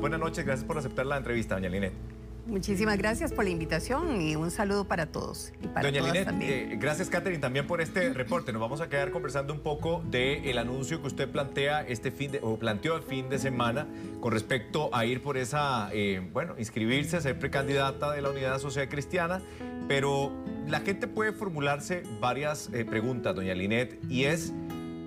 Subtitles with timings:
[0.00, 0.44] Buenas noches.
[0.44, 1.92] Gracias por aceptar la entrevista, doña Linet.
[2.46, 5.52] Muchísimas gracias por la invitación y un saludo para todos.
[5.60, 8.52] Y para Doña Linet, eh, gracias Catherine también por este reporte.
[8.52, 12.38] Nos vamos a quedar conversando un poco del anuncio que usted plantea este fin de,
[12.42, 13.88] o planteó el fin de semana
[14.20, 18.60] con respecto a ir por esa, eh, bueno, inscribirse, a ser precandidata de la Unidad
[18.60, 19.42] Social Cristiana,
[19.88, 20.30] pero
[20.68, 24.52] la gente puede formularse varias eh, preguntas, doña Linet, y es,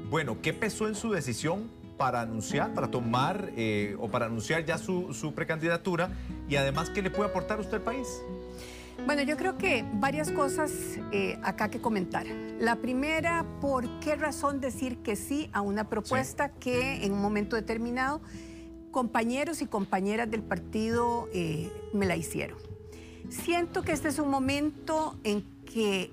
[0.09, 1.69] bueno, ¿qué pesó en su decisión
[1.99, 6.09] para anunciar, para tomar eh, o para anunciar ya su, su precandidatura
[6.47, 8.07] y además qué le puede aportar usted al país?
[9.05, 10.71] Bueno, yo creo que varias cosas
[11.11, 12.25] eh, acá que comentar.
[12.59, 17.57] La primera, ¿por qué razón decir que sí a una propuesta que en un momento
[17.57, 18.21] determinado
[18.91, 22.57] compañeros y compañeras del partido eh, me la hicieron?
[23.27, 26.11] Siento que este es un momento en que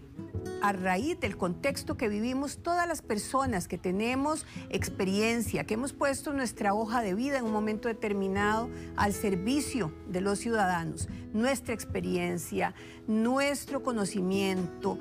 [0.63, 6.33] a raíz del contexto que vivimos, todas las personas que tenemos experiencia, que hemos puesto
[6.33, 12.75] nuestra hoja de vida en un momento determinado al servicio de los ciudadanos, nuestra experiencia,
[13.07, 14.99] nuestro conocimiento,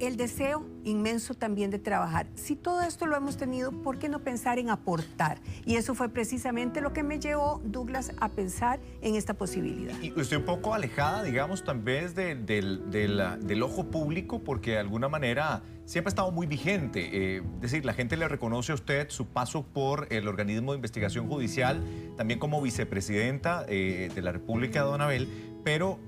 [0.00, 2.26] el deseo inmenso también de trabajar.
[2.34, 5.38] Si todo esto lo hemos tenido, ¿por qué no pensar en aportar?
[5.64, 9.94] Y eso fue precisamente lo que me llevó, Douglas, a pensar en esta posibilidad.
[10.02, 15.08] Y usted un poco alejada, digamos, tal vez de- del, ojo público, porque de alguna
[15.08, 17.36] manera siempre ha estado muy vigente.
[17.36, 20.76] Eh, es decir, la gente le reconoce a usted su paso por el organismo de
[20.76, 21.82] investigación judicial,
[22.16, 25.28] también como vicepresidenta eh, de la República de Don Abel,
[25.64, 25.98] pero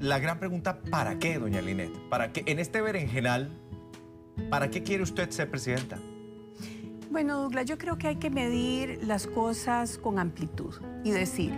[0.00, 1.92] la gran pregunta, ¿para qué, doña Linet?
[2.08, 2.42] ¿Para qué?
[2.46, 3.50] En este berenjenal,
[4.48, 5.98] ¿para qué quiere usted ser presidenta?
[7.10, 11.52] Bueno, Douglas, yo creo que hay que medir las cosas con amplitud y decir,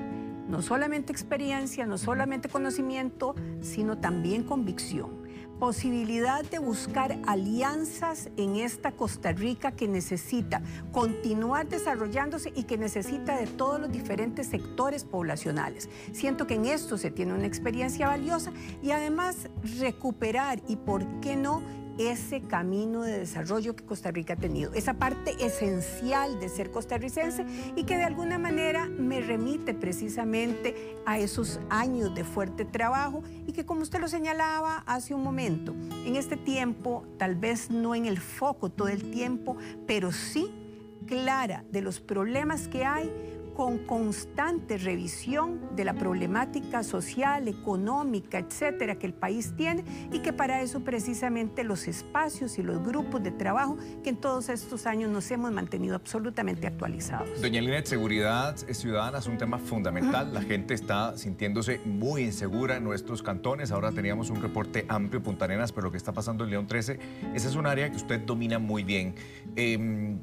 [0.48, 5.21] no solamente experiencia, no solamente conocimiento, sino también convicción.
[5.62, 10.60] Posibilidad de buscar alianzas en esta Costa Rica que necesita
[10.90, 15.88] continuar desarrollándose y que necesita de todos los diferentes sectores poblacionales.
[16.10, 19.48] Siento que en esto se tiene una experiencia valiosa y además
[19.78, 21.62] recuperar y, ¿por qué no?,
[21.98, 27.44] ese camino de desarrollo que Costa Rica ha tenido, esa parte esencial de ser costarricense
[27.76, 33.52] y que de alguna manera me remite precisamente a esos años de fuerte trabajo y
[33.52, 35.74] que como usted lo señalaba hace un momento,
[36.06, 40.50] en este tiempo, tal vez no en el foco todo el tiempo, pero sí
[41.06, 43.10] clara de los problemas que hay
[43.54, 50.32] con constante revisión de la problemática social, económica, etcétera, que el país tiene y que
[50.32, 55.10] para eso precisamente los espacios y los grupos de trabajo que en todos estos años
[55.10, 57.40] nos hemos mantenido absolutamente actualizados.
[57.40, 60.32] Doña Linet, seguridad ciudadana es un tema fundamental.
[60.32, 63.70] La gente está sintiéndose muy insegura en nuestros cantones.
[63.70, 66.66] Ahora teníamos un reporte amplio en Punta Arenas, pero lo que está pasando en León
[66.66, 66.98] 13,
[67.34, 69.14] esa es un área que usted domina muy bien.
[69.56, 70.18] Eh,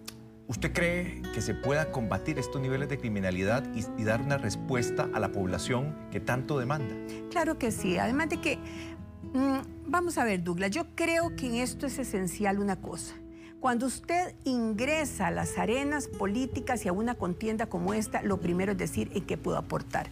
[0.50, 5.08] ¿Usted cree que se pueda combatir estos niveles de criminalidad y, y dar una respuesta
[5.14, 6.96] a la población que tanto demanda?
[7.30, 8.58] Claro que sí, además de que,
[9.32, 13.14] mm, vamos a ver Douglas, yo creo que en esto es esencial una cosa.
[13.60, 18.72] Cuando usted ingresa a las arenas políticas y a una contienda como esta, lo primero
[18.72, 20.10] es decir en qué puedo aportar.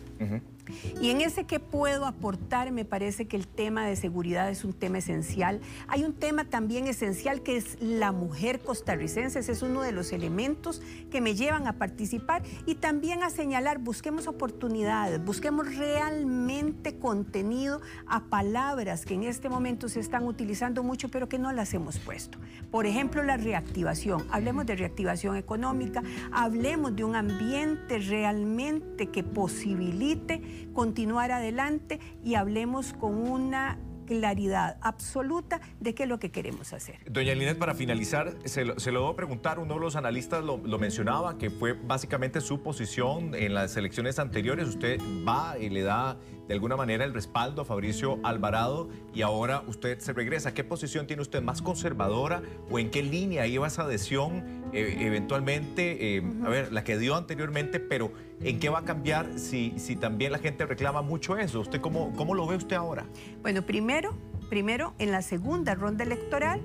[1.01, 4.73] Y en ese que puedo aportar, me parece que el tema de seguridad es un
[4.73, 5.61] tema esencial.
[5.87, 9.39] Hay un tema también esencial que es la mujer costarricense.
[9.39, 13.79] Ese es uno de los elementos que me llevan a participar y también a señalar,
[13.79, 21.09] busquemos oportunidades, busquemos realmente contenido a palabras que en este momento se están utilizando mucho,
[21.09, 22.37] pero que no las hemos puesto.
[22.71, 24.25] Por ejemplo, la reactivación.
[24.31, 32.93] Hablemos de reactivación económica, hablemos de un ambiente realmente que posibilite continuar adelante y hablemos
[32.93, 36.99] con una claridad absoluta de qué es lo que queremos hacer.
[37.11, 40.79] Doña Linet, para finalizar, se lo, se lo debo preguntar, uno de los analistas lo
[40.79, 44.67] mencionaba, que fue básicamente su posición en las elecciones anteriores.
[44.69, 46.17] Usted va y le da
[46.47, 50.53] de alguna manera el respaldo a Fabricio Alvarado y ahora usted se regresa.
[50.53, 51.41] ¿Qué posición tiene usted?
[51.41, 54.43] ¿Más conservadora o en qué línea iba esa adhesión
[54.73, 56.17] eh, eventualmente?
[56.17, 58.11] eh, A ver, la que dio anteriormente, pero
[58.41, 61.59] ¿en qué va a cambiar si, si también la gente reclama mucho eso?
[61.59, 63.05] ¿Usted cómo, cómo lo ve usted ahora?
[63.41, 64.13] Bueno, primero,
[64.49, 66.61] primero en la segunda ronda electoral,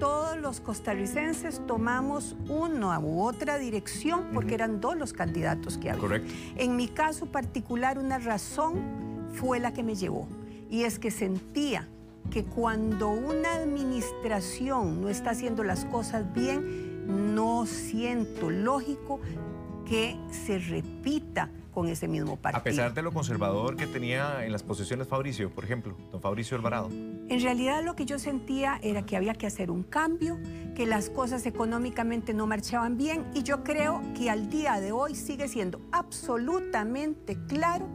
[0.00, 6.00] todos los costarricenses tomamos una u otra dirección porque eran dos los candidatos que había.
[6.00, 6.32] Correcto.
[6.56, 10.28] En mi caso particular, una razón fue la que me llevó
[10.70, 11.88] y es que sentía
[12.30, 19.20] que cuando una administración no está haciendo las cosas bien, no siento lógico
[19.84, 22.60] que se repita con ese mismo partido.
[22.60, 26.56] A pesar de lo conservador que tenía en las posesiones Fabricio, por ejemplo, don Fabricio
[26.56, 26.88] Alvarado.
[26.90, 30.38] En realidad lo que yo sentía era que había que hacer un cambio,
[30.74, 35.14] que las cosas económicamente no marchaban bien y yo creo que al día de hoy
[35.14, 37.88] sigue siendo absolutamente claro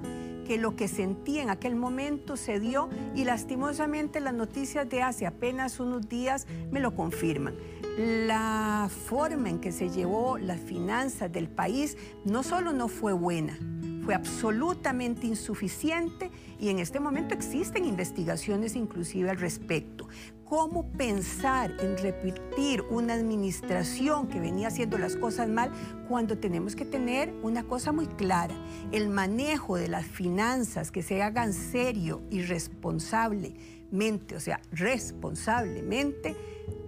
[0.46, 5.26] que lo que sentí en aquel momento se dio y lastimosamente las noticias de hace
[5.26, 7.56] apenas unos días me lo confirman.
[7.98, 13.58] La forma en que se llevó las finanzas del país no solo no fue buena,
[14.06, 20.08] fue absolutamente insuficiente y en este momento existen investigaciones inclusive al respecto.
[20.46, 25.72] ¿Cómo pensar en repetir una administración que venía haciendo las cosas mal
[26.08, 28.54] cuando tenemos que tener una cosa muy clara?
[28.92, 36.36] El manejo de las finanzas que se hagan serio y responsablemente, o sea, responsablemente,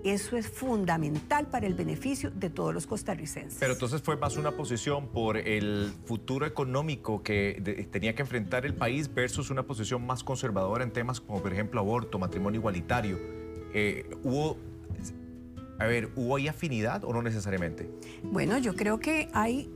[0.03, 3.57] eso es fundamental para el beneficio de todos los costarricenses.
[3.59, 8.75] Pero entonces fue más una posición por el futuro económico que tenía que enfrentar el
[8.75, 13.36] país versus una posición más conservadora en temas como, por ejemplo, aborto, matrimonio igualitario.
[13.79, 14.57] Eh, ¿Hubo
[15.77, 17.87] a ver, ¿hubo ahí afinidad o no necesariamente?
[18.23, 19.69] Bueno, yo creo que hay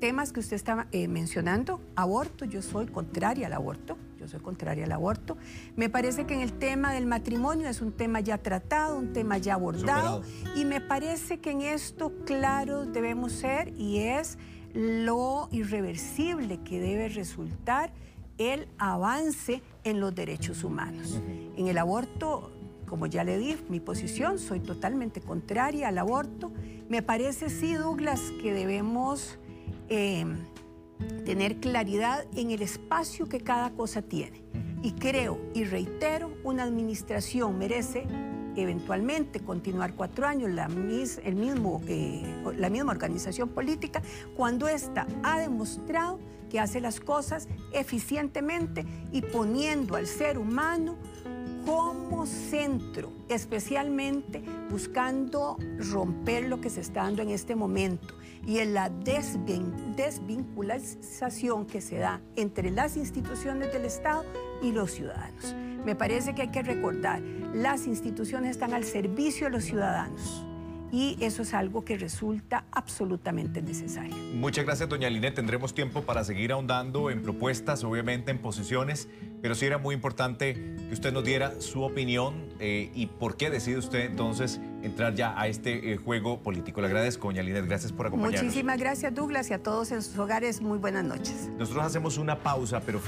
[0.00, 1.80] temas que usted estaba eh, mencionando.
[1.94, 5.36] Aborto, yo soy contraria al aborto yo soy contraria al aborto.
[5.76, 9.36] Me parece que en el tema del matrimonio es un tema ya tratado, un tema
[9.36, 10.22] ya abordado,
[10.56, 14.38] y me parece que en esto claro debemos ser y es
[14.72, 17.92] lo irreversible que debe resultar
[18.38, 21.20] el avance en los derechos humanos.
[21.56, 22.50] En el aborto,
[22.88, 26.52] como ya le di mi posición, soy totalmente contraria al aborto.
[26.88, 29.38] Me parece, sí, Douglas, que debemos...
[29.88, 30.24] Eh,
[31.24, 34.42] tener claridad en el espacio que cada cosa tiene.
[34.82, 38.06] Y creo y reitero, una administración merece
[38.56, 42.22] eventualmente continuar cuatro años la, el mismo, eh,
[42.56, 44.00] la misma organización política
[44.36, 46.20] cuando ésta ha demostrado
[46.50, 50.96] que hace las cosas eficientemente y poniendo al ser humano
[51.64, 55.56] como centro, especialmente buscando
[55.92, 58.14] romper lo que se está dando en este momento
[58.46, 64.24] y en la desvinculación que se da entre las instituciones del Estado
[64.62, 65.54] y los ciudadanos.
[65.84, 67.20] Me parece que hay que recordar,
[67.54, 70.44] las instituciones están al servicio de los ciudadanos
[70.94, 74.14] y eso es algo que resulta absolutamente necesario.
[74.34, 75.34] Muchas gracias, doña Linet.
[75.34, 79.08] Tendremos tiempo para seguir ahondando en propuestas, obviamente en posiciones,
[79.44, 83.50] pero sí era muy importante que usted nos diera su opinión eh, y por qué
[83.50, 86.80] decide usted entonces entrar ya a este eh, juego político.
[86.80, 87.66] Le agradezco, doña Linet.
[87.66, 88.42] Gracias por acompañarnos.
[88.42, 91.50] Muchísimas gracias, Douglas, y a todos en sus hogares, muy buenas noches.
[91.58, 93.02] Nosotros hacemos una pausa, pero...